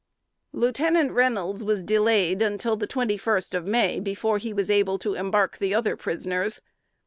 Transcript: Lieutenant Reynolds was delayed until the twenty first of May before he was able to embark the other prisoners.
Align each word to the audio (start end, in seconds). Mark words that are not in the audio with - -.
Lieutenant 0.51 1.11
Reynolds 1.11 1.63
was 1.63 1.83
delayed 1.83 2.41
until 2.41 2.75
the 2.75 2.87
twenty 2.87 3.17
first 3.17 3.53
of 3.53 3.67
May 3.67 3.99
before 3.99 4.39
he 4.39 4.51
was 4.51 4.67
able 4.71 4.97
to 4.97 5.13
embark 5.13 5.59
the 5.59 5.75
other 5.75 5.95
prisoners. 5.95 6.59